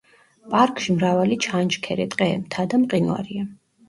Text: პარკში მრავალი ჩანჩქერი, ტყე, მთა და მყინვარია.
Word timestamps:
პარკში 0.51 0.95
მრავალი 0.95 1.37
ჩანჩქერი, 1.45 2.07
ტყე, 2.13 2.31
მთა 2.47 2.65
და 2.73 2.81
მყინვარია. 2.87 3.45